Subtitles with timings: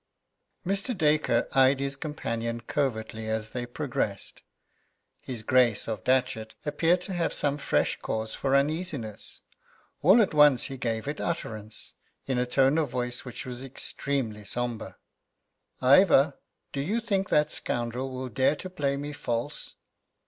[0.65, 0.97] Mr.
[0.97, 4.41] Dacre eyed his companion covertly as they progressed.
[5.19, 9.41] His Grace of Datchet appeared to have some fresh cause for uneasiness.
[10.01, 11.93] All at once he gave it utterance,
[12.25, 14.97] in a tone of voice which was extremely sombre:
[15.81, 16.33] "Ivor,
[16.73, 19.75] do you think that scoundrel will dare to play me false?"